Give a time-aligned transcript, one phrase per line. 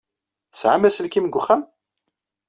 [0.51, 1.61] Tesɛam aselkim deg uxxam?